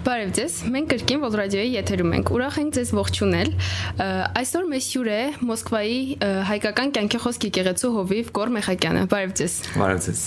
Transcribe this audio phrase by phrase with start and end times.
[0.00, 3.50] Բարև ձեզ։ Մենք կրկին Radio-ի եթերում ենք։ Ուրախ ենք ձեզ ողջունել։
[4.40, 5.18] Այսօր մեզ հյուր է
[5.50, 5.98] Մոսկվայի
[6.48, 10.22] հայկական կյանքի խոսք եկեղեցու հովիվ Գոր Մեխակյանը։ Բարև ձեզ։ Բարև ձեզ։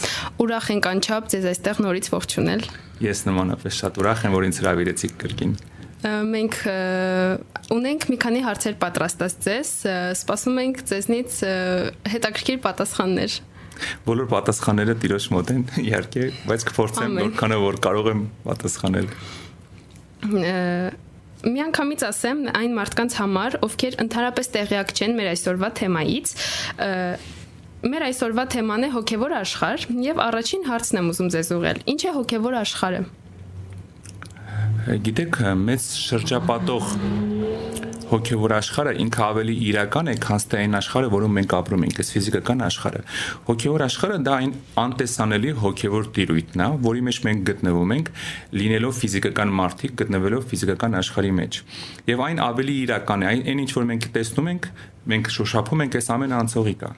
[0.45, 2.67] Ուրախ ենք անչափ ձեզ այստեղ նորից ողջունել։
[3.01, 5.55] Ես նմանապես շատ ուրախ եմ, որ ինձ հրավիրեցիք կրկին
[6.03, 6.55] մենք
[7.71, 9.69] ունենք մի քանի հարցեր պատրաստած ձեզ,
[10.19, 11.37] սպասում ենք ձեզնից
[12.11, 13.37] հետաքրքիր պատասխաններ։
[14.03, 19.07] Բոլոր պատասխանները տիրոջ մոտ են, իհարկե, բայց կփորձեմ որքանը որ կարող եմ պատասխանել։
[21.43, 26.31] Միանգամից ասեմ այն մարդկանց համար, ովքեր ընդհանրապես տեղյակ չեն մեր այսօրվա թեմայից,
[27.83, 32.13] մեր այսօրվա թեման է հոգևոր աշխարհ եւ առաջին հարցն եմ ուզում ձեզ ուղղել։ Ինչ է
[32.15, 33.01] հոգևոր աշխարհը։
[35.03, 36.95] Գիտեք, մեծ շրջապատող
[38.09, 42.11] հոգևոր աշխարհը ինքը ավելի իրական է, քան թե այն աշխարհը, որում մենք ապրում ենք, այս
[42.13, 43.01] ֆիզիկական աշխարհը։
[43.47, 44.53] Հոգևոր աշխարհը դա այն
[44.83, 48.11] անտեսանելի հոգևոր տիրույթն է, որի մեջ մենք գտնվում ենք,
[48.63, 51.61] լինելով ֆիզիկական մարդիկ, գտնվելով ֆիզիկական աշխարհի մեջ։
[52.13, 54.69] Եվ այն ավելի իրական է, այն ինչ որ մենք տեսնում ենք,
[55.13, 56.93] մենք շոշափում ենք, այս ամենը անցողիկ է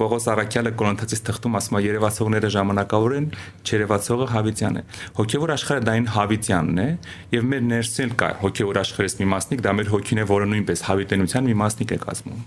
[0.00, 3.26] Պողոս Արաքյալը կորոնթացիս թղթում ասում է երևացողները ժամանակավոր են,
[3.68, 4.84] չերևացողը հավիտյան է։
[5.20, 6.88] Հոգևոր աշխարհը դա այն հավիտյանն է,
[7.36, 11.50] եւ մեր ներսել կա հոգևոր աշխարհից մի մասնիկ, դա մեր հոգին է, որը նույնպես հավիտենության
[11.50, 12.40] մի մասնիկ է կազմում։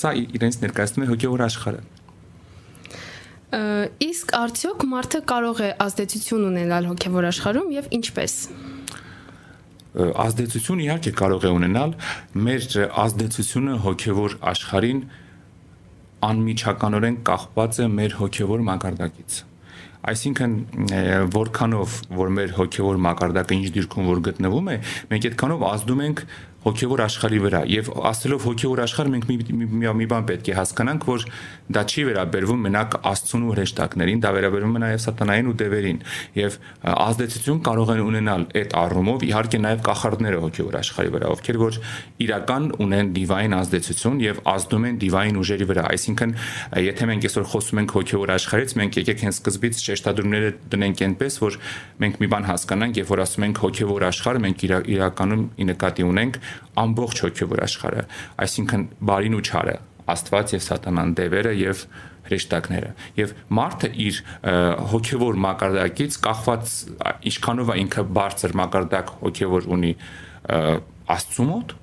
[0.00, 1.84] Սա իրենց ներկայացնում է հոգևոր աշխարհը։
[3.54, 8.32] Իսկ արդյոք մարդը կարող է ազդեցություն ունենալ հոգևոր աշխարհում եւ ինչպես
[9.94, 11.92] ազդեցություն իհարկե կարող է ունենալ
[12.34, 12.64] մեր
[13.04, 15.04] ազդեցությունը հոգևոր աշխարհին
[16.28, 19.42] անմիջականորեն կախված է մեր հոգևոր մակարդակից
[20.04, 20.54] այսինքն
[21.32, 24.76] որքանով որ մեր հոգևոր մակարդակը ինչ դիրքում որ գտնվում է
[25.12, 26.24] մենք այդքանով ազդում ենք
[26.64, 31.06] հոգևոր աշխարհի վրա եւ ասելով հոգևոր աշխարհ մենք մի մի, մի բան պետք է հասկանանք
[31.08, 31.26] որ
[31.76, 36.00] դա չի վերաբերվում մենակ աստծուն ու հրեշտակներին դա վերաբերվում է նաեւ սատանային ու դևերին
[36.40, 36.56] եւ
[37.04, 41.78] ազդեցություն կարող են ունենալ այդ առումով իհարկե նաեւ կախարդները հոգևոր աշխարհի վրա ովքեր որ
[42.24, 46.34] իրական ունեն դիվայն ազդեցություն եւ ազդում են դիվայն ուժերի վրա այսինքն
[46.84, 51.58] եթե մենք այսօր խոսում ենք հոգևոր աշխարհից մենք եկեք հենց սկզբից շեշտադրումները դնենք այնպես որ
[52.04, 54.64] մենք մի բան հասկանանք եւ որ ասում ենք հոգևոր աշխարհ մենք
[54.94, 56.38] իրականում ի նկատի ունենք
[56.84, 58.04] ամբողջ հոգևոր աշխարհը,
[58.44, 61.84] այսինքն բարին ու չարը, Աստված եւ Սատանան դևերը եւ
[62.24, 64.18] հրեշտակները եւ մարդը իր
[64.92, 66.74] հոգեվոր մակարդակից կախված
[67.30, 69.92] ինչքանով է ինքը բարձր մակարդակ հոգեվոր ունի
[71.14, 71.74] աստծու մոտ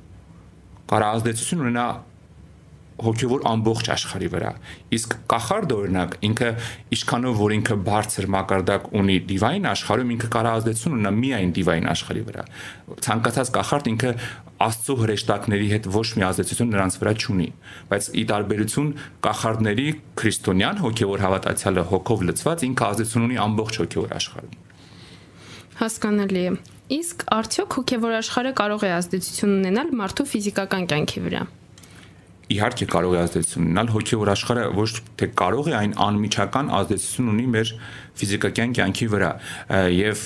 [0.91, 1.85] կարա ազդեցություն ունենա
[3.05, 4.51] հոգևոր ամբողջ աշխարհի վրա։
[4.97, 6.49] Իսկ կախարդը օրինակ ինքը
[6.95, 12.23] ինչքանով որ ինքը բարձր մակարդակ ունի դիվայն աշխարհում ինքը կարող ազդեցություն ունենա միայն դիվայն աշխարհի
[12.31, 12.45] վրա։
[13.05, 14.11] Ցանկացած կախարդ ինքը
[14.61, 17.47] աստծո հրեշտակների հետ ոչ մի ազդեցություն նրանց վրա չունի,
[17.91, 18.91] բայց ի տարբերություն
[19.25, 19.87] կախարդների
[20.21, 24.59] քրիստոնյան հոգևոր հավատացյալը հոգով լցված ինքը ազդեցություն ունի ամբողջ հոգևոր աշխարհում։
[25.81, 26.53] Հասկանալի է։
[26.91, 31.43] Իսկ արդյոք հոգևոր աշխարհը կարող է ազդեցություն ունենալ մարդու ֆիզիկական կյանքի վրա
[32.51, 34.89] իհարկե կարող է ազդեցություն ունենալ հոգևոր աշխարհը ոչ
[35.19, 37.73] թե կարող է այն անմիջական ազդեցություն ունի մեր
[38.21, 39.31] ֆիզիկական կյանքի վրա
[39.95, 40.23] եւ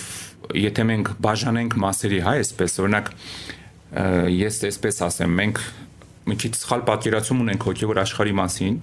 [0.65, 3.11] եթե մենք բաժանենք մասերի հայ այսպես օրինակ
[4.35, 5.61] ես այսպես ասեմ մենք
[6.25, 8.77] մի քիչ սխալ պատկերացում ունենք հոգևոր աշխարհի մասին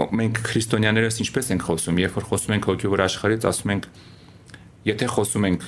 [0.00, 3.88] մենք քրիստոնյաներս ինչպես ենք խոսում երբ որ խոսում ենք հոգևոր աշխարհից ասում ենք
[4.90, 5.66] եթե խոսում ենք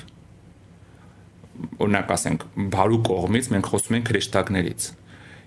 [1.83, 4.87] օրինակ ասենք բարու կողմից մենք խոսում ենք հրեշտակներից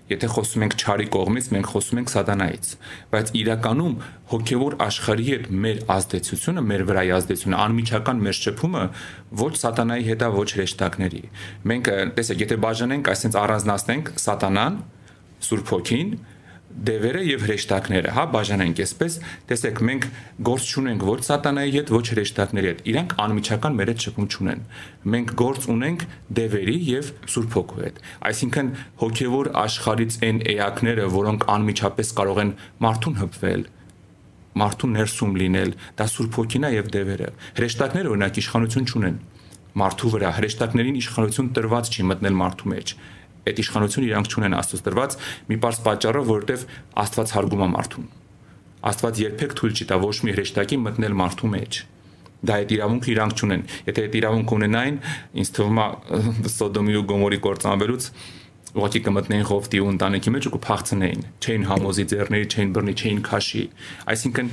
[0.07, 2.69] Եթե խոսում ենք ճարի կողմից, մենք խոսում ենք սատանայից,
[3.11, 3.95] բայց իրականում
[4.31, 8.83] հոգևոր աշխարհի հետ մեր ազդեցությունը, մեր վրայի ազդեցությունը, անմիջական մեր շփումը
[9.43, 11.21] ոչ սատանայի հետ է, ոչ հրեշտակների։
[11.67, 14.79] Մենք տեսեք, եթե բաժանենք, այսինքն առանձնացնենք սատանան,
[15.47, 16.15] Սուրբ Հոգին
[16.77, 19.13] դևերը եւ հրեշտակները, հա, բաժանենք այսպես,
[19.49, 20.03] տեսեք, մենք
[20.47, 24.61] գործ չունենք ոչ սատանայի հետ, ոչ հրեշտակների հետ։ Իրանք անմիջական մեր հետ շփում չունեն։
[25.13, 26.05] Մենք գործ ունենք
[26.37, 28.69] դևերի եւ Սուրբ Հոգու հետ։ Այսինքն
[29.01, 32.53] հոգեվոր աշխարից այն էակները, որոնք անմիջապես կարող են
[32.87, 33.65] մարդուն հպվել,
[34.57, 39.17] մարդուն ներսում լինել, դա Սուրբ Հոգին է եւ դևերը։ Հրեշտակները օրինակ իշխանություն չունեն
[39.77, 42.93] մարդու վրա հրեշտակներին իշխանություն տրված չի մտնել մարդու մեջ
[43.47, 46.65] այդ իշխանությունը իրանք չունեն Աստծո տրված մի པարս պատճառով, որովհետև
[47.03, 48.09] Աստված հարգում է մարդուն։
[48.87, 51.79] Աստված երբեք թույլ չի տա ոչ մի հրեշտակի մտնել մարդու մեջ
[52.47, 54.97] դա այդ իրավունքը իրանք չունեն։ Եթե այդ իրավունք ունենային,
[55.41, 55.87] ինձ թվում է
[56.53, 58.09] Սոդոմի ու Գոմորի կործանվելուց
[58.77, 63.63] ուղղակի կմտնեին Ղովտի ու ընտանիքի մեջ ու կփախցնեին։ Չէին համոզի ձեռների, չէին բռնի, չէին քաշի։
[64.13, 64.51] Այսինքն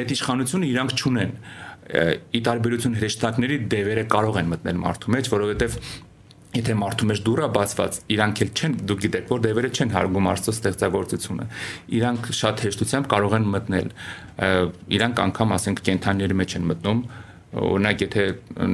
[0.00, 1.34] այդ իշխանությունը իրանք չունեն։
[2.36, 5.76] Ի տարբերություն հրեշտակների դևերը կարող են մտնել մարդու մեջ, որովհետև
[6.56, 10.54] եթե մարդու մեջ դուռը բացված, իրանք էլ չեն, դուք գիտեք, որ դևերը չեն հարգում Աստծո
[10.56, 11.46] ստեղծագործությունը։
[11.96, 13.88] Իրանք շատ հեշտությամբ կարող են մտնել։
[14.96, 17.00] Իրանք անգամ, ասենք, կենթանիների մեջ են մտնում
[17.56, 18.22] օրինակ եթե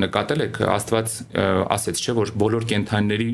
[0.02, 1.17] նկատել եք Աստված
[1.76, 3.29] ասեց չէ որ բոլոր կենթանիների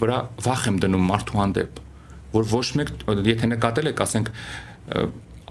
[0.00, 1.80] վրա վախ եմ դնում մարդու հանդեպ
[2.34, 2.92] որ ոչ մեկ
[3.28, 4.30] եթե նկատել եք ասենք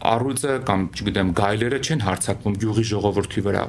[0.07, 3.63] առույցը կամ չգիտեմ գայլերը չեն հարցակվում գյուղի ժողովրդի վրա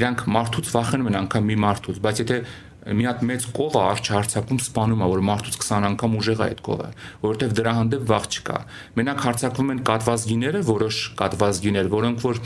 [0.00, 2.38] իրանք մարդուց վախենում են անգամ մի մարդուց բայց եթե
[2.82, 6.88] մի հատ մեծ կովը արչարցակում սپانում է, որ մարդուց 20 անգամ ուժեղ է այդ կովը,
[7.22, 8.56] որովհետև դրա հանդեպ վախ չկա։
[8.98, 12.40] Մենակ հարցակվում են կատվազգիները, որոշ կատվազգիներ, որոնք որ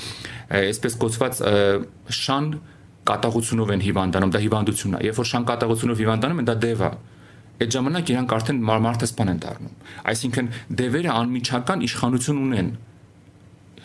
[0.60, 1.40] այսպես կոչված
[2.20, 2.50] շան
[3.06, 6.90] կատաղությունով են հիվանդանում, դա հիվանդություն է։ Երբ որ շան կատաղությունով հիվանդանում են, դա դև է։
[7.56, 9.76] Այդ ժամանակ իրանք արդեն մարդասպան են դառնում։
[10.12, 12.68] Այսինքն դևերը անմիջական իշխանություն ունեն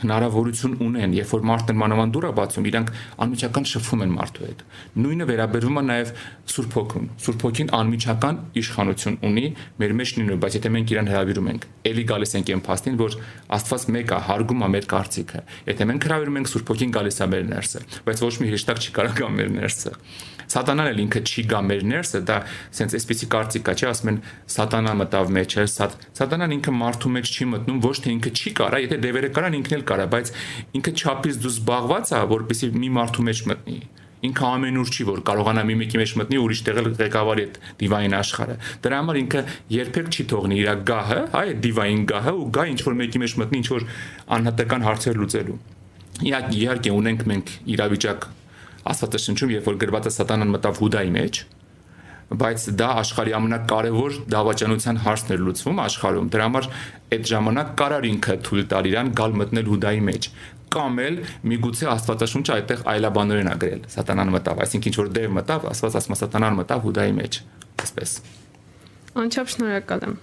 [0.02, 2.92] հնարավորություն ունեն, երբ որ մարդն մանավանդ դուր է բացում, իրանք
[3.26, 4.64] անմիջական շփվում են մարդու հետ։
[5.02, 6.12] Նույնը վերաբերվում է նաև
[6.52, 9.46] Սուրբ Հոգուն։ Սուրբ Հոգին անմիջական իշխանություն ունի
[9.82, 13.18] մեր մեջ նույնը, բայց եթե մենք իրան հրավիրում ենք, ելի գալիս ենք այն փաստին, որ
[13.52, 17.28] Աստված մեկ է, հարգում է մեր կարծիքը։ Եթե մենք հրավիրում ենք Սուրբ Հոգին գալիս է
[17.32, 19.94] մեր ներսը, բայց ոչ մի հեշտակ չի կարող գա մեր ներսը։
[20.52, 22.38] Սատանան էլ ինքը չի գա մեր ներսը, դա
[22.80, 24.20] սենց այսպեսի կարծիք կա, չէ, ասում են
[24.56, 28.54] սատանա մտավ մեջ, է, սատ սատանան ինքը մարդու մեջ չի մտնում, ոչ թե ինքը չի
[28.60, 30.36] կարա, եթե դևերը կարան ինքն էլ կարա, բայց
[30.82, 33.80] ինքը չափից դու զբաղված է, որպեսի մի մարդու մեջ մտնի
[34.22, 38.58] ինքը ամենուր չի որ կարողանա մի մեկի մեջ մտնի ուրիշ տեղել ղեկավարի այդ դիվային աշխարհը
[38.86, 39.42] դրա համար ինքը
[39.76, 43.62] երբեք չի թողնի իր գահը այ դիվային գահը ու գա ինչ որ մեկի մեջ մտնի
[43.62, 43.88] ինչ որ
[44.38, 45.58] անհատական հարցեր լուծելու
[46.30, 48.30] իհարկե ունենք մենք իրավիճակ
[48.92, 51.42] Աստվածաշնչում երբ որ գրված է սատանան մտավ Հուդայի մեջ
[52.32, 56.68] բայց դա աշխարհի ամենակարևոր դավաճանության հարցն էր լուծվում աշխարհում։ Դրա համար
[57.12, 60.30] այդ ժամանակ կարար ինքը թույլ տալ իրան գալ մտնել Հուդայի մեջ
[60.72, 61.18] կամ էլ
[61.52, 66.16] միգուցե Աստվածաշունչը այդտեղ այլաբանորեն ա գրել։ Սատանան մտավ, այսինքն ինչ որ դև մտավ, Աստված ասում
[66.16, 67.40] է սատանան մտավ Հուդայի մեջ,
[67.84, 68.16] այսպես։
[69.26, 70.16] Անչափ շնորհակալ եմ։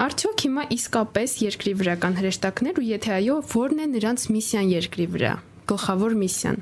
[0.00, 5.06] Արդյոք հիմա իսկապես երկրի վրա կան հրեշտակներ ու եթե այո, ո՞րն է նրանց միսիան երկրի
[5.12, 5.32] վրա։
[5.70, 6.60] Գլխավոր միսիան?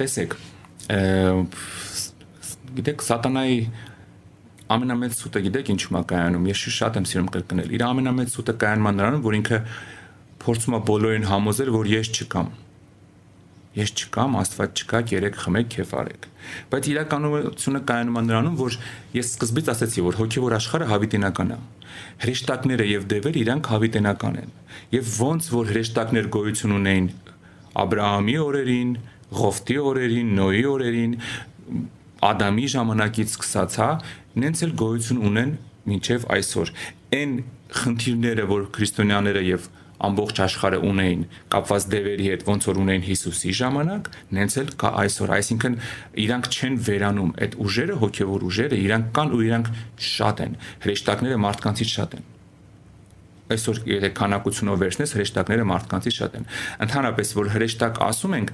[0.00, 0.36] Տեսեք
[2.80, 3.60] գիտեք սատանայի
[4.70, 8.88] ամենամեծ սուտը գիտեք ինչու՞ է կայանում ես շատ եմ սիրում կրկնել իր ամենամեծ սուտը կայանում
[8.90, 9.58] է նրանում որ ինքը
[10.44, 12.52] փորձում է բոլորին համոզել որ ես չկամ
[13.78, 16.28] ես չկամ աստված չկա երեք խմեք քեֆ արեք
[16.72, 18.78] բայց իրականությունը կայանում է նրանում որ
[19.14, 21.58] ես սկզբից ասացի որ հոգևոր աշխարհը հավիտենական է
[22.24, 24.54] հրեշտակները եւ դևեր իրանք հավիտենական են
[24.96, 27.08] եւ ոնց որ հրեշտակներ գոյություն ունեին
[27.78, 28.94] Աբրահամի օրերին,
[29.30, 31.12] Ղովտի օրերին, Նոյի օրերին,
[32.30, 33.90] Ադամի ժամանակից սկսած, հա,
[34.42, 35.52] նենց էլ գոյություն ունեն
[35.90, 36.72] մինչև այսօր։
[37.20, 37.36] Այն
[37.80, 39.68] խնդիրները, որ քրիստոնյաները եւ
[40.08, 44.10] ամբողջ աշխարհը ունեին կապված դևերի հետ, ոնց որ ունեին Հիսուսի ժամանակ,
[44.40, 45.78] նենց էլ կա այսօր, այսինքն
[46.24, 49.72] իրանք չեն վերանում, այդ ուժերը, հոգեվոր ուժերը, իրանք կան ու իրանք
[50.10, 52.28] շատ են։ Հրեշտակները մարդկանցից շատ են
[53.50, 56.44] այսօր եթե քանակությունով վերցնես հրեշտակները մարդկանցից շատ են։
[56.86, 58.52] Ընդհանրապես որ հրեշտակ ասում ենք,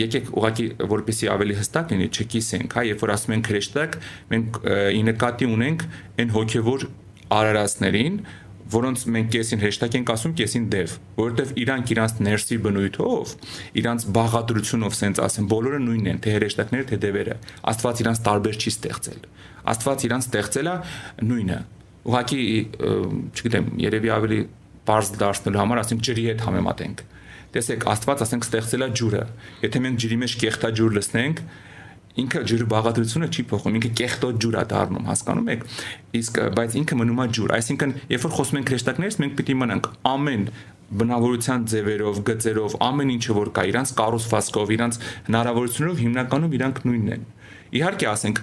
[0.00, 3.98] եկեք ուղղակի որպեսի ավելի հստակ լինի, չկիսենք, հա, երբ որ ասում ենք հրեշտակ,
[4.30, 5.84] մենք ի նկատի ունենք
[6.20, 6.86] այն հոգևոր
[7.40, 8.22] արարածներին,
[8.70, 13.34] որոնց մենք կեսին հեշտակ ենք ասում, կեսին դև, որովհետև իրանք իրանց ներսի բնույթով,
[13.80, 17.36] իրանց բաղադրությունով, սենց ասեմ, բոլորը նույնն են, թե հեշտակները, թե դևերը։
[17.70, 19.20] Աստված իրանց տարբեր չի ստեղծել։
[19.70, 20.76] Աստված իրանց ստեղծել է
[21.30, 21.58] նույնը,
[22.10, 22.42] ուղղակի
[23.36, 24.40] չգիտեմ, երևի ավելի
[24.90, 27.02] բարձ դարձնելու համար, ասենք ջրի հետ համեմատենք։
[27.50, 29.22] Տեսեք, Աստված ասենք ստեղծել է ջուրը։
[29.64, 31.42] Եթե մենք ջրի մեջ կեղտաջուր լցնենք,
[32.18, 35.64] ինքը ջուրը բաղադրությունը չի փոխում, ինքը կեղտոտ ջուր է դառնում, հասկանում եք։
[36.20, 39.90] Իսկ բայց ինքը մնում է ջուր, այսինքն երբ որ խոսում ենք հրեշտակներից, մենք պիտի մնանք
[40.10, 40.44] ամեն
[40.90, 44.96] բնավորության ձևերով, գծերով, ամեն ինչը որ կա, իրանց կառուցվածքով, իրանց
[45.30, 47.28] հնարավորություններով հիմնականում իրանք նույնն են։
[47.70, 48.40] Իհարկե, ասենք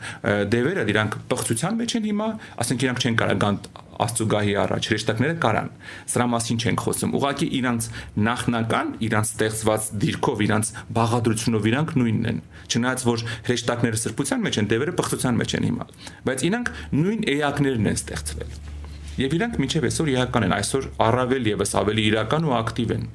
[0.53, 2.27] դևերը իրանք բխծության մեջ են հիմա,
[2.63, 3.59] ասենք իրանք չեն կարող գան
[3.97, 5.69] Աստուգահի առաջ հրեշտակները կարան։
[6.11, 7.87] Սրա մասին չենք խոսում։ Ուղղակի իրանց
[8.27, 14.69] նախնական, իրանց ստեղծված դիրքով, իրանց բաղադրությունով իրանք նույնն են։ Չնայած որ հրեշտակները սրբության մեջ են,
[14.77, 15.87] դևերը բխծության մեջ են հիմա։
[16.29, 18.57] Բայց իրանք նույն էակներն են ստեղծվել։
[19.17, 23.07] Եվ իրանք միջև այսօր իրական են, այսօր առավել եւս ավելի իրական ու ակտիվ են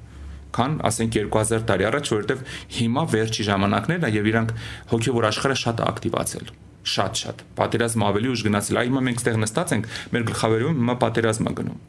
[0.56, 2.44] քան ասենք 2000 տարի առաջ, որովհետև
[2.78, 4.54] հիմա վերջի ժամանակներն է եւ իրանք
[4.92, 9.84] հոգեվոր աշխարհը շատ ակտիվացել շատ-շատ պատերազմ ավելի ուժ գնացել այ հիմա մենք ստեղ նստած ենք
[10.12, 11.82] մեր գլխավերում հիմա պատերազմ է գնում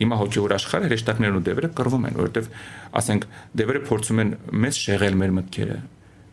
[0.00, 2.48] հիմա հոգեվոր աշխարհը հրեշտակներն ու դևերը կռվում են որովհետև
[3.00, 3.26] ասենք
[3.60, 4.32] դևերը փորձում են
[4.64, 5.78] մեզ շեղել մեր մտքերը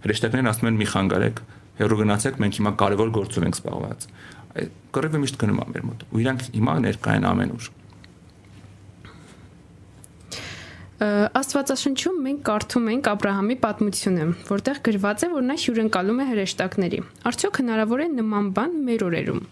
[0.08, 1.42] հրեշտակներն ասում են մի խանգարեք
[1.78, 4.08] հերո գնացեք մենք հիմա կարևոր գործով ենք զբաղված
[4.98, 7.68] կռիվը միշտ գնում է մեր մոտ ու իրանք հիմա ներկա են ամենուր
[10.98, 16.26] Աստվածաշնչում մենք կարդում ենք Աբ รา համի պատմությունը, որտեղ գրված է, որ նա հյուրընկալում է
[16.32, 19.44] հրեշտակների։ Արդյոք հնարավոր է նման բան մեր օրերում։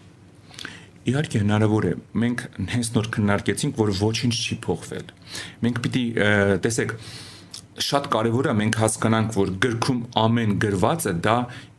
[1.06, 2.42] Իհարկե հնարավոր է։ Մենք
[2.74, 5.14] հենց նոր քննարկեցինք, որ ոչինչ չի փոխվել։
[5.62, 6.04] Մենք պիտի
[6.66, 6.96] տեսեք
[7.82, 11.36] շատ կարևոր է մենք հասկանանք, որ գրքում ամեն գրվածը դա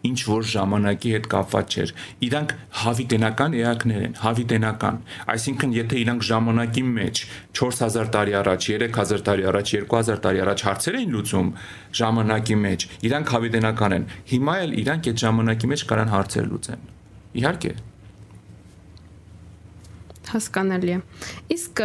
[0.08, 1.94] ինչ որ ժամանակի հետ կապված չէր։
[2.28, 5.00] Իրանք հավիտենական էակներ են, հավիտենական։
[5.34, 7.24] Այսինքն, եթե իրանք ժամանակի մեջ
[7.60, 11.52] 4000 տարի առաջ, 3000 տարի առաջ, 2000 տարի առաջ հարցեր էին լուծում
[11.98, 16.90] ժամանակի մեջ, իրանք հավիտենական են։ Հիմա էլ իրանք այդ ժամանակի մեջ կարան հարցեր լուծեն։
[17.38, 17.72] Իհարկե,
[20.28, 21.00] հասկանալի է։
[21.56, 21.82] Իսկ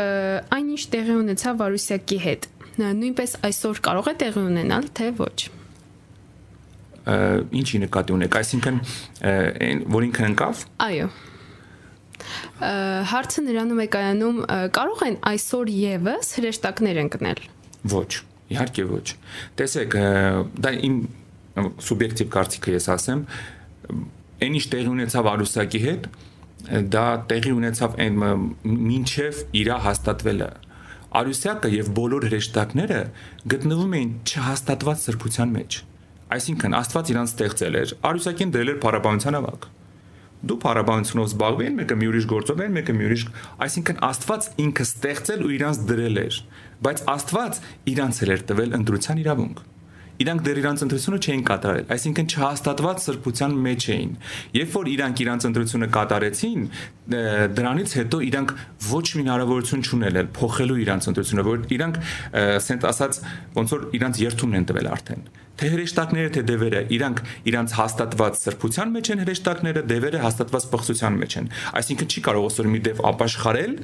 [0.56, 2.48] այնինչ տեղի ունեցավ Վարուսյակի հետ,
[2.80, 5.36] նույնպես այսօր կարող է տեղի ունենալ, թե ոչ
[7.02, 8.76] ինչի նկատի ունեք, այսինքն
[9.26, 11.06] այն որ ինքը ընկավ։ Այո։
[13.10, 14.38] Հարցը նրանում է կայանում,
[14.78, 17.40] կարող են այսօր եւս հրեշտակներ ընկնել։
[17.90, 18.10] Ոչ,
[18.54, 19.06] իհարկե ոչ։
[19.58, 19.96] Տեսեք,
[20.62, 21.00] դա իմ
[21.88, 23.24] սուբյեկտիվ կարծիքը ես ասեմ,
[24.42, 26.06] այն ինչ տեղի ունեցավ Արուսակի հետ,
[26.92, 28.22] դա տեղի ունեցավ այն
[28.62, 30.50] մինչև իրա հաստատվելը
[31.12, 32.98] Արուսյակը եւ բոլոր հրեշտակները
[33.52, 35.76] գտնվում էին չհաստատված սրբության մեջ։
[36.32, 39.66] Այսինքն Աստված իրան ստեղծել էր, Արուսյակին դրել էր փառաբանության ավակ։
[40.42, 43.26] Դու փառաբանությունով զբաղվել են, մեկը մի ուրիշ գործով են, մեկը մի ուրիշ,
[43.66, 46.40] այսինքն Աստված ինքը ստեղծել ու իրանց դրել էր,
[46.88, 47.60] բայց Աստված
[47.92, 49.62] իրանց էր տվել ընտրության իրավունք
[50.22, 54.10] իրանք դեռ իրանց ընտրությունը չէին կատարել, այսինքն չհաստատված սրբության մեջ էին։
[54.58, 56.66] Երբ որ իրանք իրանց ընտրությունը կատարեցին,
[57.58, 58.54] դրանից հետո իրանք
[58.92, 62.02] ոչ մի հնարավորություն չունել էլ փոխելու իրանց ընտրությունը, որ իրանք
[62.42, 63.22] ասենք ասած
[63.56, 65.24] ոնց որ իրանց երթումն են տվել արդեն
[65.62, 67.18] թե հրեշտակները թե դևերը իրանք
[67.50, 71.50] իրանք հաստատված սրբության մեջ են հրեշտակները դևերը հաստատված պղծության մեջ են
[71.82, 73.74] այսինքն չի կարող ոսոր մի դև ապաշխարել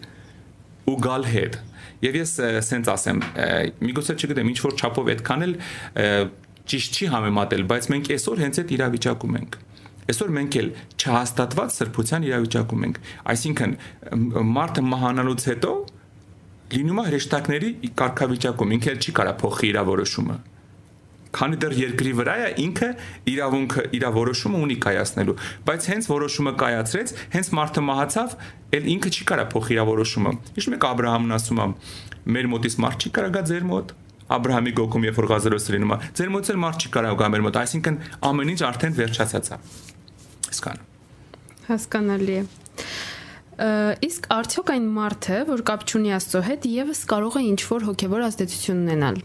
[0.88, 1.58] ու գալ հետ
[1.98, 3.22] Եվ ես սենց ասեմ,
[3.82, 5.54] միգուցե չգիտեմ, ինչ որ չափով այդքան էլ
[6.70, 9.56] ճիշտ չի համեմատել, բայց մենք այսօր հենց այդ իրավիճակում ենք։
[10.08, 13.00] Այսօր մենք էլ չհաստատված սրբության իրավիճակում ենք։
[13.34, 13.74] Այսինքն
[14.58, 15.72] մարդը մահանալուց հետո
[16.78, 20.38] լինում է հրեշտակների կարգավիճակում, ինքը չի կարա փոխի իր որոշումը
[21.36, 22.88] քանի դեռ երկրի վրա է ինքը
[23.32, 25.36] իրավունքը իր որոշումը ունի կայացնելու
[25.68, 28.36] բայց հենց որոշումը կայացրեց հենց մարդը մահացավ
[28.78, 31.68] էլ ինքը չի կարա փոխի իր որոշումը իշ մեկ Աբ รา համն ասում է
[32.28, 33.96] մեր մոտից մարդ չի կարա գա ձեր մոտ
[34.28, 37.44] Աբրահամի գոքում երբ որ Ղազարոսը լինում է ձեր մոտ էլ մարդ չի կարա գա մեր
[37.46, 37.96] մոտ այսինքն
[38.28, 39.58] ամեն ինչ արդեն վերջացած է
[40.48, 40.82] հասկան
[41.68, 42.42] հասկանալի է
[43.58, 48.84] իսկ արդյոք այն մարդը, որ կապ չունի Աստծո հետ, եւս կարող է ինչ-որ հոգեվոր ազդեցություն
[48.84, 49.18] ունենալ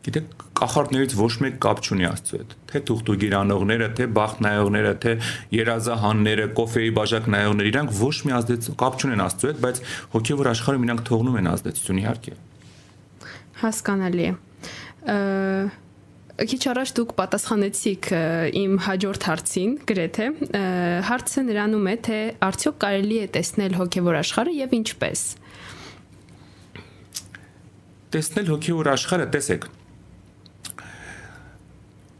[0.00, 5.12] գիտեք կախարդներից ոչ մեկ կապ չունի Աստծո հետ թե թուղթուգիր անողները թե բախտ նայողները թե
[5.56, 9.82] երազահանները կոֆեի բաժակ նայողները իրանք ոչ մի ազդեցություն կապ չունեն Աստծո հետ բայց
[10.14, 12.34] հոգևոր աշխարհում իրանք թողնում են ազդեցություն իհարկե
[13.60, 14.32] հասկանալի է
[16.50, 18.06] քիչ առաջ դուք պատասխանեցիք
[18.60, 20.28] իմ հաջորդ հարցին գրեթե
[21.08, 25.24] հարցը նրանում է թե արդյոք կարելի է տեսնել հոգևոր աշխարհը եւ ինչպես
[28.16, 29.68] տեսնել հոգևոր աշխարհը տեսեք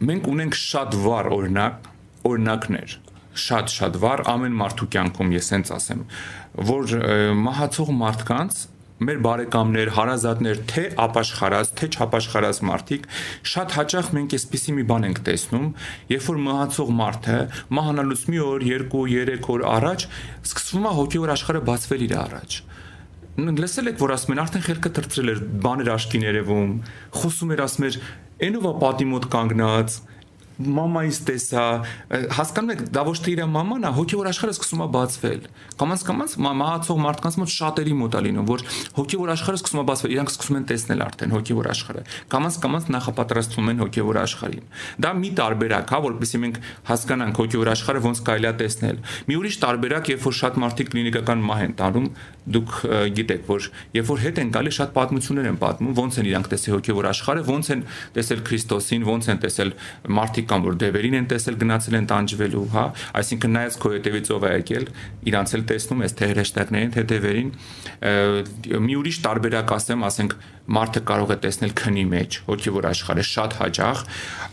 [0.00, 1.88] մենք ունենք շատ վառ օրինակ
[2.30, 2.98] օրինակներ
[3.44, 6.04] շատ-շատ վառ ամեն մարդու կյանքում ես հենց ասեմ
[6.70, 6.94] որ
[7.40, 8.60] մահացող մարդկանց
[9.00, 13.06] մեր բարեկամներ, հարազատներ, թե ապաշխարած, թե չապաշխարած մարդիկ
[13.52, 15.68] շատ հաճախ մենք այսպիսի մի բան ենք տեսնում,
[16.12, 17.38] երբ որ մահացող մարդը
[17.80, 20.06] մահանալուց մի օր, 2, 3 օր առաջ
[20.50, 22.60] սկսվում է հոգեոր աշխարհը բացվել իր առաջ
[23.40, 26.72] լսել եք որ ասում են արդեն խելքը թրծրել էր բաներ աշկին երևում
[27.14, 27.98] խոսում էր ասում էր
[28.40, 29.98] Էնով է պատի մոտ կանգնած,
[30.60, 31.64] մամայից տեսա,
[32.36, 35.46] հասկանում եք, դա ոչ թե իր մաման է, հոգեոր աշխարհը սկսում է բացվել։
[35.80, 38.64] Կամած կամած մահացող մարդկանց մոտ շատերի մոտ է լինում, որ
[38.98, 42.04] հոգեոր աշխարհը սկսում է բացվել, իրանք սկսում են տեսնել արդեն հոգեոր աշխարհը։
[42.34, 44.68] Կամած կամած նախապատրաստվում են հոգեոր աշխարհին։
[45.00, 49.56] Դա մի տարբերակ, հա, որովհետեւ մենք հասկանանք հոգեոր աշխարհը ոնց կարելի է տեսնել։ Մի ուրիշ
[49.64, 52.08] տարբերակ, երբ որ շատ մարդիկ կլինիկական մահ են տանում,
[52.50, 52.74] դուք
[53.16, 53.66] գիտեք, որ
[53.96, 57.44] երբ որ հետ են գալի շատ պատմություններ են պատմում, ոնց են իրանք տեսել հոգեոր աշխարհը,
[57.50, 57.84] ոնց են
[58.16, 59.72] տեսել Քրիստոսին, ոնց են տեսել
[60.20, 62.84] մարդիկ կամ որ դևերին են տեսել գնացել են տանջվելու, հա,
[63.20, 64.88] այսինքն նայած քո հետևից ով է եկել,
[65.30, 67.50] իրանց էլ տեսնում ես թե հրեշտակներին, թե դևերին։
[68.90, 70.36] Մի ուրիշ տարբերակ ասեմ, ասենք
[70.70, 74.02] մարդը կարող է տեսնել քնի մեջ հոգևոր աշխարհը շատ հաճախ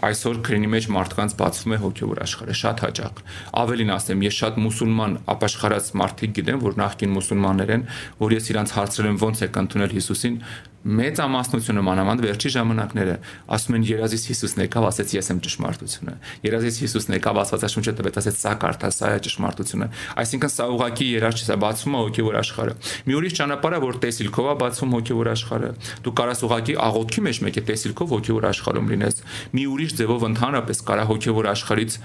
[0.08, 3.22] այսօր քնի մեջ մարդկանց բացվում է հոգևոր աշխարհը շատ հաճախ
[3.62, 7.86] ավելին ասեմ ես շատ մուսուլման ապաշխարած մարդիկ գիտեմ որ նախկին մուսուլմաններ են
[8.24, 10.42] որ ես իրանց հարցրել եմ ոնց եք ընդունել Հիսուսին
[10.86, 13.16] մեծ ամասնությունը մանավանդ վերջի ժամանակները
[13.58, 16.14] ասում են երազից Հիսուսն եկավ, ասեց ես եմ ճշմարտությունը։
[16.48, 19.88] Երազից Հիսուսն եկավ, Աստվածաշունչը տվեց, ասեց սա կարդա, սա է ճշմարտությունը։
[20.22, 22.76] Այսինքն սա ուղակի երազ չէ, սա բացում է հոգևոր աշխարհը։
[23.08, 25.72] Մի ուրիշ ճանապարհ է, որ տեսիլքով է բացում հոգևոր աշխարհը։
[26.08, 29.20] Դու կարաս ուղակի աղոթքի մեջ մեկ է տեսիլքով հոգևոր աշխարհում լինես։
[29.58, 31.98] Մի ուրիշ ձևով ընդհանրապես կարա հոգևոր աշխարից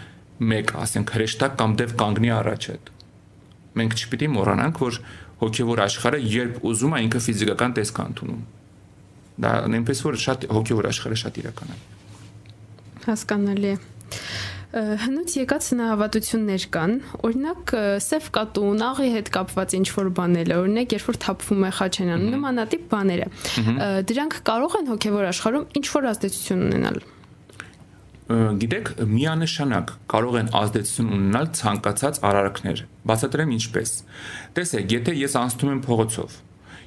[0.43, 2.91] մեկ, ասենք հրեշտակ կամ դև կանգնի առաջ հետ։
[3.79, 4.99] Մենք չպիտի մոռանանք, որ
[5.43, 8.43] հոգևոր աշխարհը երբ ուզում է ինքը ֆիզիկական տեսք ընդունում
[9.41, 11.81] Դա նույնպես որ շատ հոգևոր աշխարհը շատ իրական է։
[13.07, 13.77] Հասկանալի է
[14.73, 16.93] հնուց եկած հնահավատություններ կան
[17.29, 22.25] օրինակ սև կատու նաղի հետ կապված ինչ որ բաներ օրինակ երբ որ թափվում է խաչենան
[22.33, 23.27] նմանատիպ բաները
[24.09, 27.03] դրանք կարող են հոգևոր աշխարհում ինչ որ ազդեցություն ունենալ
[28.63, 33.93] գիտեք միանշանակ կարող են ազդեցություն ունենալ ցանկացած արարքներ բացատրեմ ինչպես
[34.57, 36.41] տեսեք եթե ես անցնում եմ փողոցով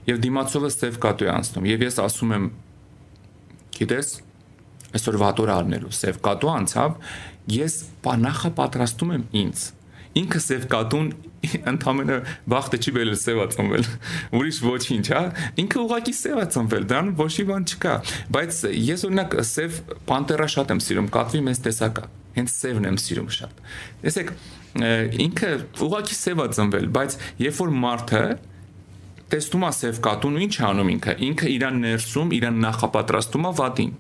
[0.10, 2.50] եւ դիմացովը սև կատու է անցնում եւ ես ասում եմ
[3.76, 4.12] գիտես
[4.96, 7.00] այսօր վատոր առնելու սև կատու անցավ
[7.56, 7.80] ես
[8.26, 9.64] նախապատրաստում եմ ինձ
[10.16, 11.08] ինքը սև կատուն
[11.46, 12.18] ընդամենը
[12.52, 13.88] վախտը չի բերել սևա ծնվել
[14.40, 15.22] ուրիշ ոչինչ հա
[15.62, 17.96] ինքը ուղակի սևա ծնվել դրան ոչի բան չկա
[18.36, 22.08] բայց ես օրինակ սև պանտերա շատ եմ սիրում կատվի մեծ տեսակա
[22.40, 23.62] հենց սևն եմ սիրում շատ
[24.06, 24.34] տեսեք
[25.26, 25.52] ինքը
[25.86, 28.24] ուղակի սևա ծնվել բայց երբ որ մարդը
[29.34, 33.96] տեսնում է սև կատուն ու ինչ անում ինքը ինքը իրան ներսում իրան նախապատրաստում է վատին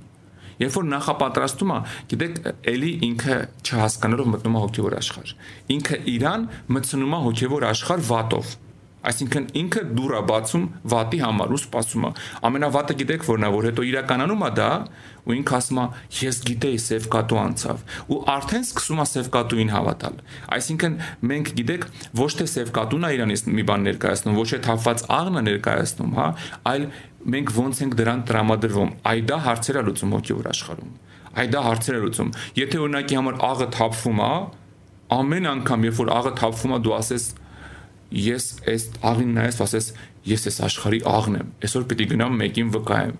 [0.55, 1.77] Երբ որ նախապատրաստում է,
[2.11, 2.37] գիտեք,
[2.71, 5.33] էլի ինքը չհասկանալով մտնում է հոգևոր աշխարհ։
[5.75, 8.53] Ինքը իրան մտցնում է հոգևոր աշխարհ վատով
[9.05, 12.11] Այսինքն ինքը դուրա բացում վատի համար ու սպասում է։
[12.49, 14.69] Ամենավատը գիտեք որն է, որ հետո իրականանում է դա
[15.25, 15.85] ու ինքը ասում է
[16.21, 17.83] ես գիտեի սև կատու անցավ
[18.13, 20.19] ու արդեն սկսում է սև կատուին հավատալ։
[20.55, 20.97] Այսինքն
[21.31, 21.87] մենք գիտեք
[22.21, 26.13] ոչ թե սև կատուն է իրանից մի բան ներկայացնում, ոչ թե թափված աղն է ներկայացնում,
[26.19, 26.27] հա,
[26.75, 26.85] այլ
[27.25, 30.91] մենք ոնց ենք դրան տրամադրվում։ Այ դա հարցեր է լուծում հոգևոր աշխարհում։
[31.35, 34.35] Այ դա հարցեր է լուծում։ Եթե օրինակի համար աղը թափվում է,
[35.15, 37.25] ամեն անգամ երբ որ աղը թափվում է, դու ասես
[38.15, 39.93] ես այս աղին նայես, ասես
[40.31, 43.15] ես այս աշխարհի աղն եմ։ Այսօր պիտի գնամ մեկին վկայեմ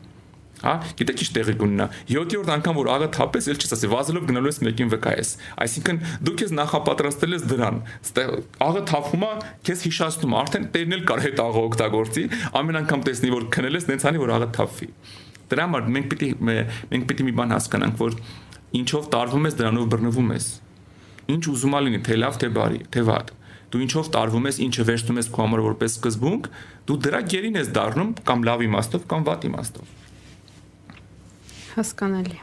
[0.65, 4.51] հա գիտեք ինչ տեղի կունենա 7-րդ անգամ որ աղը թափես էլ չես ասի վազելով գնալու
[4.51, 5.31] ես մեկին վկայես
[5.65, 7.79] այսինքն դու քեզ նախապատրաստել ես դրան
[8.65, 9.31] աղը թափում է
[9.67, 12.25] քեզ հիշացնում արդեն տերն էլ կար հետ աղը օգտագործի
[12.61, 14.89] ամեն անգամ տեսնի որ քնել ես նենց անի որ աղը թափվի
[15.51, 18.19] դրա համար մենք պիտի մենք պիտի մի բան հասկանանք որ
[18.79, 20.47] ինչով տարվում ես դրանով բռնվում ես
[21.35, 23.33] ինչ ուզում ա լինի թե լավ թե բարի թե վատ
[23.75, 26.49] դու ինչով տարվում ես, ինչը վերցնում ես քո համար որպես սկզբունք,
[26.87, 29.95] դու դրա գերին ես դառնում կամ լավ իմաստով կամ վատ իմաստով։
[31.75, 32.39] Հասկանալի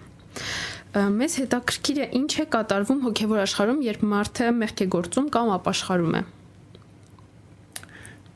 [0.93, 6.17] մեզ հետաքրքիր է ինչ է կատարվում հոգևոր աշխարհում, երբ մարդը մեղք է գործում կամ ապաշխարում
[6.19, 6.23] է։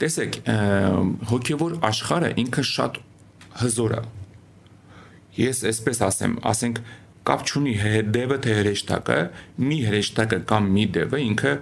[0.00, 0.38] Տեսեք,
[1.32, 3.00] հոգևոր աշխարհը ինքը շատ
[3.61, 4.00] հզոր է։
[5.37, 6.80] Ես այսպես ասեմ, ասենք
[7.28, 7.74] կապ չունի
[8.16, 9.18] դևը թե հրեշտակը,
[9.61, 11.54] մի հրեշտակը կամ մի դևը ինքը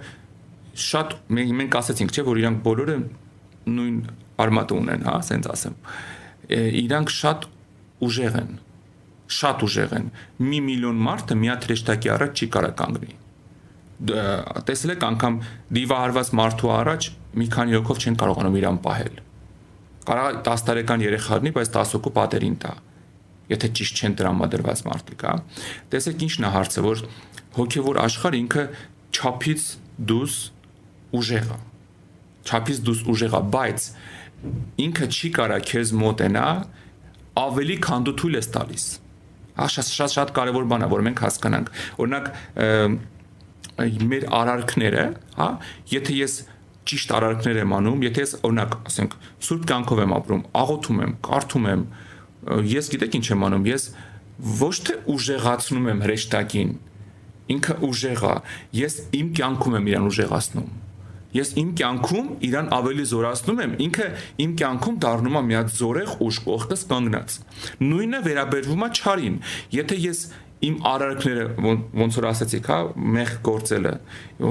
[0.75, 2.95] շատ մենք մենք ասացինք, չէ, որ իրանք բոլորը
[3.75, 3.99] նույն
[4.45, 5.75] արմատը ունեն, հա, ասենց ասեմ։
[6.85, 7.45] Իրանք շատ
[8.05, 8.49] ուժեղ են։
[9.35, 10.09] Շատ ուժեղ են։
[10.45, 13.13] Մի միլիոն մարդը մի հատ հրեշտակի առաջ չի կարող կանգնի։
[14.67, 15.37] Տեսել եք անգամ
[15.75, 17.07] դիվահարված մարդու առաջ
[17.39, 19.21] մի քանի հոգով չեն կարողանում իրան պահել։
[20.05, 22.73] Կարող 10 տարեկան երեխա լինի, բայց 10 հոգու պատերին տա
[23.51, 25.33] եթե ճիշտ չեն տրամադրված մարդիկ, հա։
[25.93, 27.03] Տեսեք ինչն է հարցը, որ
[27.57, 28.63] հոգևոր աշխարհ ինքը
[29.15, 29.65] չափից
[30.09, 30.37] դուս
[31.19, 31.59] ուժեղ է
[32.45, 33.87] չափից դուս ուժեղ է բայց
[34.85, 36.45] ինքը չի կարա քեզ մոտենա
[37.41, 38.85] ավելի քան դու թույլ ես տալիս
[39.55, 41.71] հա շատ շատ շատ կարևոր բան է որ մենք հասկանանք
[42.03, 42.29] օրինակ
[44.11, 45.05] մեր արարքները
[45.39, 45.47] հա
[45.91, 46.35] եթե ես
[46.85, 49.15] ճիշտ արարքներ եմ անում եթե ես օրինակ ասենք
[49.47, 51.85] սուրբ կյանքով եմ ապրում աղոթում եմ կարդում եմ
[52.75, 53.87] ես գիտեք ինչ եմ անում ես
[54.61, 56.73] ոչ թե ուժեղացնում եմ հրեշտակին
[57.55, 58.35] ինքը ուժեղ է
[58.85, 60.69] ես իմ կյանքում եմ իրան ուժեղացնում
[61.35, 64.07] ես իմ կյանքում իրան ավելի զորացնում եմ, ինքը
[64.45, 67.37] իմ կյանքում դառնում է մի հատ զորեղ ուժ կողքս կանգնած։
[67.85, 69.37] Նույնը վերաբերվում է ճարին։
[69.75, 70.21] Եթե ես
[70.65, 71.45] իմ արարքները
[71.99, 72.77] ոնց որ ասացիք, հա,
[73.15, 73.91] մեղք գործելը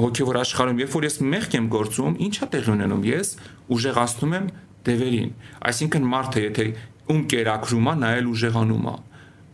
[0.04, 3.30] հոգեվոր աշխարհում, երբ որ ես մեղք եմ գործում, ի՞նչ է տեղի ունենում։ Ես
[3.74, 4.46] ուժեղացնում եմ
[4.84, 5.32] դևերին։
[5.70, 6.66] Այսինքն մարդը եթե
[7.14, 8.96] ում կերակրում է, նայել ուժեղանում է։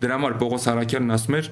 [0.00, 1.48] Դրա համար Պողոս Արաքյանն ասում էր,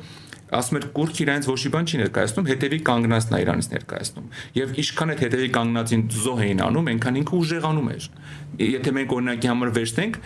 [0.49, 5.13] ասում էր կուրք իրանց ոչի բան չի ներկայացնում, հետևի կանգնածն է իրանից ներկայացնում։ Եվ ինչքան
[5.13, 8.09] այդ հետևի կանգնածին զոհ էին անում, այնքան ինքը ուժեղանում էր։
[8.65, 10.19] Եթե մենք օրինակի համար վերցնենք,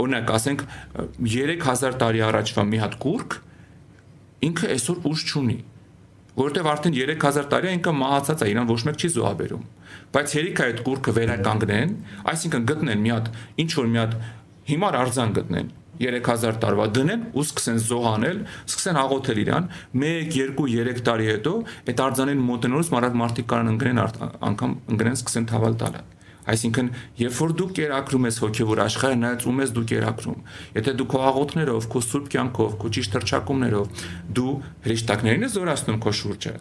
[0.00, 0.64] օրինակ ասենք
[1.20, 3.36] 3000 տարի առաջվա մի հատ կուրք
[4.50, 5.58] ինքը այսօր ուժ չունի
[6.40, 9.64] որովհետև արդեն 3000 տարի է ինքը մահացած է, իրան ոչ մեկ չի զոհաբերում։
[10.14, 11.92] Բայց երիք այդ կուրքը վերականգնեն,
[12.30, 13.30] այսինքն գտնեն մի հատ
[13.64, 14.16] ինչ որ մի հատ
[14.70, 15.68] հիմար արձան գտնեն
[16.00, 18.38] 3000 տարվա դնեն ու սկսեն զոհանել,
[18.70, 19.68] սկսեն աղոթել իրան,
[20.04, 21.52] 1, 2, 3 տարի հետո
[21.90, 24.02] այդ արձանին մոտենալուց մարդ մարդիկ կարան ընկնեն
[24.50, 26.02] անգամ ընկնեն սկսեն թավալ տալը։
[26.50, 26.86] Այսինքն,
[27.20, 30.38] երբ որ դու կերակրում ես հոգևոր աշխարհը, նայած ում ես դու կերակրում։
[30.78, 34.04] Եթե դու քո աղոթներով, քո սուրբ կյանքով, քո ճիշտ հրճակումներով
[34.40, 34.54] դու
[34.86, 36.54] հրեշտակներին ես զորացնում քո շուրջը,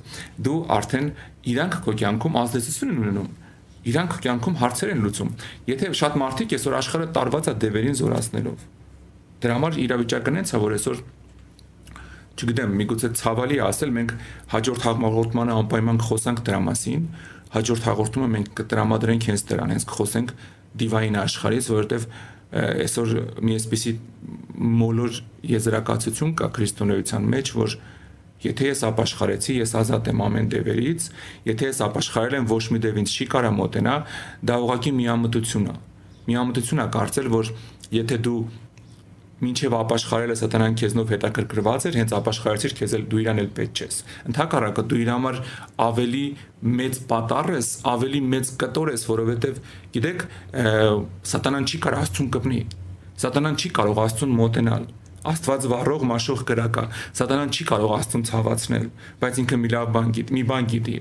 [0.50, 1.08] դու արդեն
[1.54, 3.32] իրանք քո կյանքում ազդեցություն են ունենում
[3.90, 5.30] իրանք կյանքում հարցեր են լուծում։
[5.70, 8.66] Եթե շատ մարդիկ այսօր աշխարհը տարված է դևերին զորացնելով,
[9.40, 11.02] Դրա համար իրավիճակն այնց է, որ այսօր
[12.40, 14.12] չգիտեմ, միգուցե ցավալի ասել, մենք
[14.54, 17.06] հաջորդ հաղորդմանը անպայման խոսանք դրա մասին,
[17.56, 20.34] հաջորդ հաղորդումը մենք կտրամադրենք հենց դրան, հենց խոսենք
[20.80, 22.06] դիվային աշխարհից, որովհետև
[22.50, 23.94] այսօր մի էսպիսի
[24.80, 25.18] մոլոր
[25.50, 27.76] եզրակացություն կա քրիստոնեության մեջ, որ
[28.40, 31.08] Եթե ես ապաշխարեցի, ես ազատ եմ ամեն դևերից,
[31.50, 33.96] եթե ես ապաշխարել եմ ոչ մի դև ինձ չի կարա մոտենա,
[34.48, 35.74] դա ուղղակի միամտություն է։
[36.30, 37.52] Միամտություն է կարծել, որ
[38.00, 38.40] եթե դու
[39.40, 44.00] մինչև ապաշխարելը սատանան քեզնով հետաքրքրված էր, հենց ապաշխարեցիր քեզ էլ դու իրան էլ պետք չես։
[44.30, 45.42] Ընթակառակը դու իր համար
[45.86, 46.24] ավելի
[46.80, 49.60] մեծ պատառ ես, ավելի մեծ կտոր ես, որովհետև
[49.96, 50.26] գիտեք,
[51.34, 52.64] սատանան չի կարող աստծուն կպնի։
[53.20, 54.90] Սատանան չի կարող աստծուն մոտենալ
[55.28, 56.84] Աստված վառող մաշող կրակա։
[57.20, 58.86] Սատանան չի կարող Աստծուն ցավացնել,
[59.20, 60.96] բայց ինքը մի լավ բան գիտի, մի բան գիտի։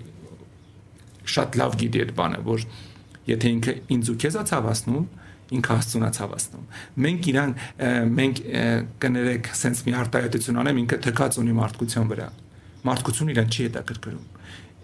[1.35, 2.65] Շատ լավ գիտի այդ բանը, որ
[3.29, 5.07] եթե ինքը ինձ ու քեզ ցավացնում,
[5.57, 6.65] ինքահասցունաց հավաստում։
[7.05, 7.55] Մենք իրան
[8.19, 8.41] մենք
[9.05, 12.29] կներեք sense մի արտահայտություն անեմ, ինքը թքած ունի մարդկության վրա։
[12.89, 14.27] Մարդկությունը իրան չի հետաքրքրում։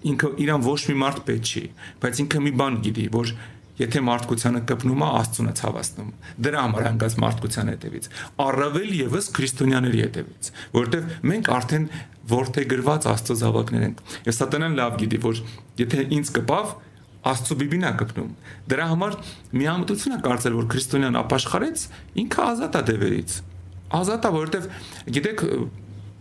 [0.04, 1.64] Ինքը իրան ոչ մի մարդ պետք չի,
[2.04, 3.34] բայց ինքը մի բան գիտի, որ
[3.74, 6.10] Եթե մարդկությանը կպնում է Աստծուն ցավացնում,
[6.46, 8.04] դրա համար անգած մարդկության հետևից,
[8.44, 11.88] առավել եւս քրիստոնյաների հետևից, որովհետեւ մենք արդեն
[12.30, 15.42] որթե գրված Աստծո զավակներ ենք։ Ես սատանան լավ գիտի, որ
[15.82, 16.70] եթե ինձ կպավ,
[17.24, 18.30] Աստծո բիբին է կպնում։
[18.72, 19.16] Դրա համար
[19.62, 21.84] միամտություն է կարծել, որ քրիստոնյան ապաշխարեց,
[22.24, 23.36] ինքը ազատ է դևերից։
[23.94, 24.68] Ազատ է, որովհետեւ
[25.18, 25.44] գիտեք,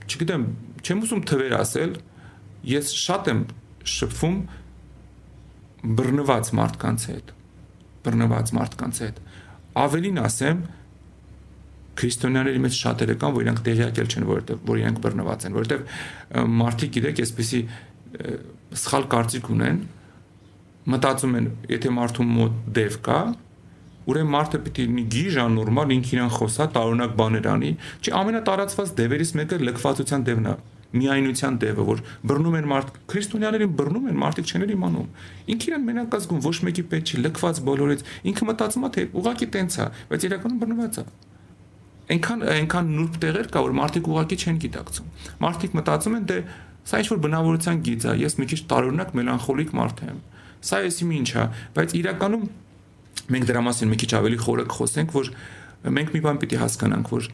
[0.07, 0.47] չգիտեմ,
[0.83, 1.95] չեմ ուզում թվեր ասել,
[2.73, 3.45] ես շատ եմ
[3.93, 4.37] շփվում
[5.83, 7.33] բռնված մարդկանց հետ
[8.03, 9.19] բռնված մարդկանց հետ։
[9.79, 10.61] Ավելին ասեմ,
[11.99, 16.93] քրիստոնյաների մեջ շատերը կան, որ իրանք տեղյակել չեն, որովհետև որ իրանք բռնված են, որովհետև մարդիկ
[16.97, 17.61] գիտեք, այսպեսի
[18.83, 19.79] սխալ կարծիք ունեն,
[20.89, 23.19] մտածում են, եթե մարդու մոտ դև կա,
[24.03, 27.71] ուրեմն մարդը պիտի մի գիժան նորմալ ինքն իրան խոսա, տարօրինակ բաներ անի,
[28.03, 30.55] չի ամենատարածված դևերից մեկը լքվածության դևն է
[30.93, 35.07] միայնության դևը, որ բռնում են մարդ, քրիստոնյաներին բռնում են, մարդիկ չեն իմանում։
[35.53, 39.47] Ինքը իրեն մենակ ազգում ոչ մեկի պետք չի, լքված բոլորից։ Ինքը մտածում է թե ուղակի
[39.55, 41.05] տենց է, բայց իրականում բռնված է։
[42.13, 45.11] Այնքան այնքան նուրբ տեղեր կա, որ մարդիկ ուղակի չեն գիտակցում։
[45.43, 46.37] Մարդիկ մտածում են դե
[46.83, 50.17] սա ինչ որ բնավորության գիծ է, ես մի քիչ տարօրինակ մելանխոլիկ մարդ եմ։
[50.63, 51.45] Սա էսի ինչ է,
[51.75, 52.45] բայց իրականում
[53.33, 55.31] մենք դրա մասին մի քիչ ավելի խորը կխոսենք, որ
[55.97, 57.27] մենք մի բան պիտի հասկանանք, որ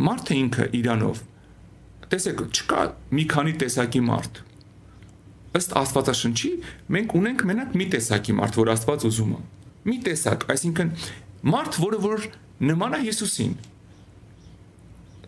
[0.00, 1.20] մարդը ինքը իրանով
[2.10, 4.40] տեսեք, չկա մի քանի տեսակի մարդ։
[5.60, 6.50] Ըստ Աստվածաշնչի
[6.96, 9.40] մենք ունենք մենակ մի տեսակի մարդ, որ Աստված ուզում է։
[9.90, 10.90] Մի տեսակ, այսինքն
[11.54, 12.26] մարդ, որը որ
[12.70, 13.54] նման է Հիսուսին։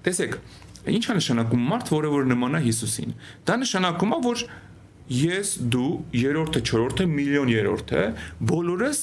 [0.02, 0.36] Տեսեք,
[0.92, 3.14] ի՞նչ է նշանակում մարդ, որը որ նման է Հիսուսին։
[3.46, 4.44] Դա նշանակում է, որ
[5.12, 8.02] ես, դու, երրորդը, չորրորդը, միլիոն երրորդը
[8.52, 9.00] բոլորս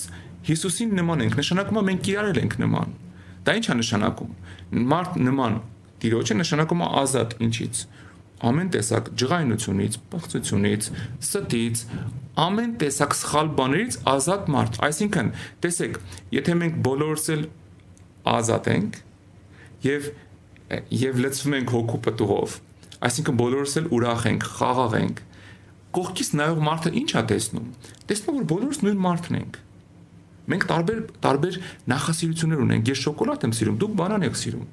[0.49, 2.93] Հիսուսին նման ենք։ Նշանակում է մենք իրար ենք նման։
[3.45, 4.31] Դա ի՞նչ է նշանակում։
[4.93, 5.57] Մարդ նման
[5.99, 7.81] Տիրոջը նշանակում է ազատ ինչից
[8.39, 10.85] ամեն տեսակ ջղայնությունից, բացությունից,
[11.19, 11.81] ստից,
[12.39, 15.31] ամեն տեսակ սխալ բաներից ազատ մարդ։ Այսինքն,
[15.65, 15.99] տեսեք,
[16.37, 17.43] եթե մենք բոլորս էլ
[18.39, 18.99] ազատ ենք
[19.89, 20.09] եւ
[20.93, 22.55] եւ լցվում ենք հոգու պտուղով,
[23.09, 25.21] այսինքն բոլորս էլ ուրախ ենք, խաղաղ ենք,
[25.95, 27.73] կողքից նայող մարդը ի՞նչ է տեսնում։
[28.10, 29.60] Տեսնում որ բոլորս նույն մարդն ենք
[30.49, 31.58] Մենք տարբեր տարբեր
[31.91, 34.63] նախասիրություններ ունենք։ Ես շոկոլադ եմ սիրում, դուք բանան եք սիրում։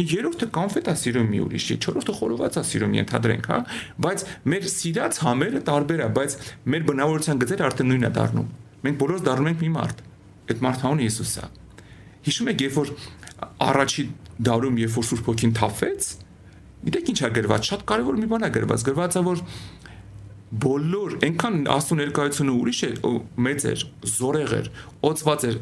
[0.00, 3.58] Այն երրորդը կոնֆետ է սիրում մի ուրիշ, չորրորդը խորոված է սիրում, ենթադրենք, հա,
[4.06, 4.24] բայց
[4.56, 6.36] մեր սիրած համերը տարբեր է, բայց
[6.72, 8.48] մեր բնավորության գծերը արդեն նույնն է դառնում։
[8.86, 10.04] Մենք բոլորս դառնում ենք մի մարդ։
[10.46, 11.46] Այդ մարդը անունը Հիսուս է։
[12.26, 12.92] Հիշում եք, երբ որ
[13.66, 14.04] առաջի
[14.46, 16.08] դարում երբ որ Սուրբ Հոգին թափվեց,
[16.86, 19.40] գիտեք ինչ է գրված, շատ կարևոր մի բան է գրված, գրված է որ
[20.46, 22.90] բոլոր այնքան աստու ներկայությունը ուրիշ է
[23.46, 23.80] մեծ էր
[24.12, 24.68] զորեղ էր
[25.10, 25.56] օծված էր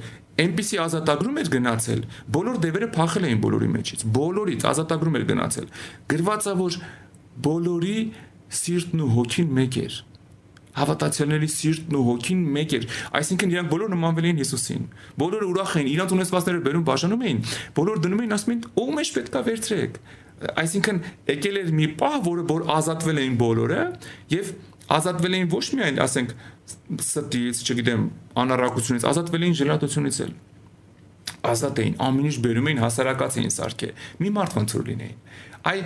[0.44, 2.00] այնպիսի ազատագրում էր գնացել
[2.36, 5.68] բոլոր դևերը փախել էին բոլորի մեջից բոլորից ազատագրում էր գնացել
[6.12, 6.78] գրվածա որ
[7.44, 7.98] բոլորի
[8.60, 9.96] սիրտն ու հոգին մեկ էր
[10.74, 12.86] հավատացյալների սիրտն ու հոգին մեկ էր
[13.20, 14.86] այսինքն իրանք բոլոր նմանվել էին Հիսուսին
[15.22, 17.40] բոլորը ուրախ էին իրանք ունեցվածները բերում բաժանում էին
[17.78, 20.00] բոլորը դնում էին ասում էին ո՞մ մեջ պետքա վերցրեք
[20.64, 20.98] այսինքն
[21.30, 23.82] եկել էր մի պահ որը որ ազատվել էին բոլորը
[24.34, 24.50] եւ
[24.94, 26.34] ազատվել էին ոչ միայն, ասենք,
[27.00, 28.02] ստից, չգիտեմ,
[28.44, 30.34] անառակությունից, ազատվել էին ժելատությունից էլ
[31.44, 33.88] ազատ էին, ամեն ինչ բերում էին, հասարակած էին սարքե։
[34.20, 35.18] Մի մարդ որ լինեին։
[35.64, 35.78] Այ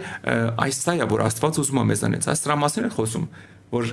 [0.64, 3.26] այս սա է, որ Աստված ուզում է մեզանից, այս դրա մասին է խոսում,
[3.74, 3.90] որ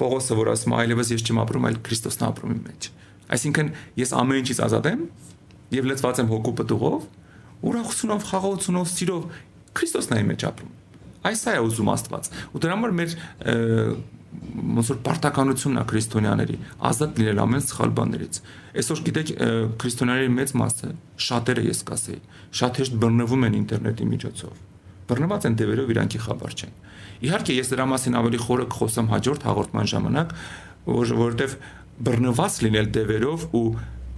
[0.00, 2.88] Պողոսը որ ասում է, այլևս ես չեմ ապրում, այլ Քրիստոսն ապրում իմ մեջ։
[3.36, 3.70] Այսինքն
[4.02, 5.04] ես ամեն ինչից ազատ եմ
[5.76, 7.06] եւ լծված եմ հոգու պտուղով,
[7.66, 9.22] ուրախությունով, խաղաղությունով, սիրով
[9.76, 10.74] Քրիստոսն է իմ մեջ ապրում։
[11.26, 13.14] Այս է ուզում Աստված։ Ու դրա համար մեր
[14.76, 16.56] ոնց որ պարտականությունն է քրիստոնյաների
[16.90, 18.38] ազատ լինել ամեն սխալ բաներից
[18.82, 19.32] այսօր գիտեք
[19.82, 20.92] քրիստոնյաների մեծ մասը
[21.26, 22.20] շատերը ես կասեի
[22.60, 24.62] շատ հեշտ բռնվում են ինտերնետի միջոցով
[25.06, 26.78] բռնված են դեպերով իրանքի խաբար չեն
[27.26, 30.32] իհարկե ես դրա մասին ավելի խորը կխոսեմ հաջորդ հաղորդման ժամանակ
[30.86, 31.58] որ որովհետև
[32.06, 33.66] բռնված լինել դեպերով ու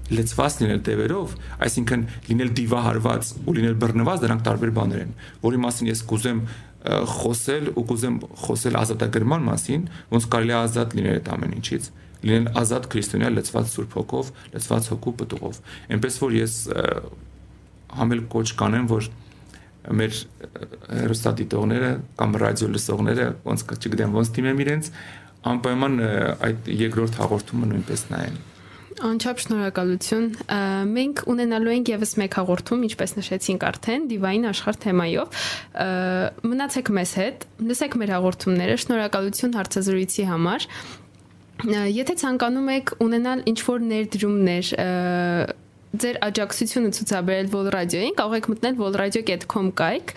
[0.08, 1.32] լծված լինել դեպերով,
[1.66, 5.10] այսինքն լինել դիվահարված ու լինել բռնված դրանք տարբեր բաներ են,
[5.44, 6.40] որի մասին ես կուզեմ
[6.88, 12.48] խոսել ու կուզեմ խոսել ազատագրման մասին, ոնց կարելի է ազատ լինել այդ ամեն ինչից լինել
[12.58, 15.60] ազատ քրիստոնյա լծված սուրբ հոգով, լծված հոգու պտուղով։
[15.94, 16.54] Էնպես որ ես
[17.98, 19.08] համել կոչ կանեմ, որ
[19.98, 20.18] մեր
[20.98, 24.92] հերոստատիտողները կամ ռադիո լսողները ոնց չգիտեմ ոնց դիմեմ իրենց
[25.48, 25.98] անպայման
[26.48, 28.38] այդ երկրորդ հաղորդումը նույնպես նայեն։
[28.98, 30.24] Անչափ շնորհակալություն։
[30.90, 35.44] Մենք ունենալու ենք եւս մեկ հաղորդում, ինչպես նշեցինք արդեն, դիվային աշխարհ թեմայով։
[36.50, 40.66] Մնացեք մեզ հետ, լսեք մեր հաղորդումները։ Շնորհակալություն հարցազրույցի համար։
[41.94, 44.68] Եթե ցանկանում եք ունենալ ինչ-որ ներդրումներ,
[45.98, 50.14] ձեր աջակցությունը ցուցաբերել Vol Radio-ին, կարող եք մտնել volradio.com կայք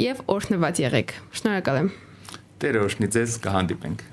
[0.00, 1.92] եւ օրհնված եղեք։ Շնորհակալ եմ։
[2.60, 4.08] Տերը օրհնի ձեզ, կհանդիպենք։